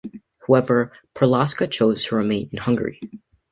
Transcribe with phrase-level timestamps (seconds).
[0.47, 2.99] However, Perlasca chose to remain in Hungary.